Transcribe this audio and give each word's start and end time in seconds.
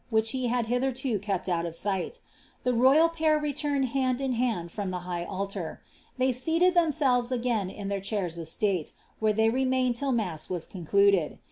which 0.09 0.31
he 0.31 0.47
had 0.47 0.65
hitherto 0.65 1.19
kept 1.19 1.47
out 1.47 1.63
of 1.63 1.75
sight 1.75 2.21
The 2.63 2.71
rc^^il 2.71 3.13
pair 3.13 3.37
returned 3.37 3.89
hand 3.89 4.19
m 4.19 4.31
hand 4.31 4.71
from 4.71 4.89
the 4.89 5.01
high 5.05 5.23
altar. 5.23 5.83
They 6.17 6.31
seated 6.33 6.73
themselves 6.73 7.31
again 7.31 7.69
k 7.69 7.83
their 7.83 8.01
chairs 8.01 8.39
of 8.39 8.47
state, 8.47 8.93
where 9.19 9.33
they 9.33 9.51
remained 9.51 9.95
till 9.97 10.11
mass 10.11 10.49
was 10.49 10.65
concluded. 10.65 11.37